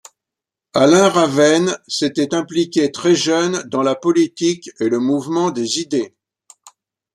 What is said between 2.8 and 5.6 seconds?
très jeune dans la politique et le mouvement